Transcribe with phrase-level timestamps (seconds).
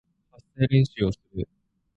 [0.31, 1.47] 発声練習をする